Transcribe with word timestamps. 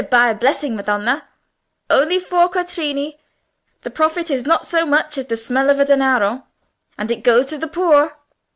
Better 0.01 0.09
buy 0.09 0.29
a 0.31 0.33
blessing, 0.33 0.75
madonna! 0.75 1.27
Only 1.87 2.19
four 2.19 2.49
quattrini; 2.49 3.19
the 3.83 3.91
profit 3.91 4.31
is 4.31 4.47
not 4.47 4.65
so 4.65 4.83
much 4.83 5.15
as 5.19 5.27
the 5.27 5.37
smell 5.37 5.69
of 5.69 5.79
a 5.79 5.85
danaro, 5.85 6.41
and 6.97 7.11
it 7.11 7.17
goes 7.23 7.45
to 7.45 7.57
the 7.59 7.67
poor." 7.67 8.15